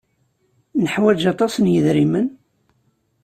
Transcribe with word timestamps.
Neḥwaj 0.83 1.21
aṭas 1.33 1.53
n 1.57 1.65
yidrimen? 1.73 2.27